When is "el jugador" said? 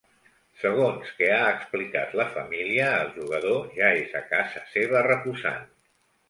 3.03-3.69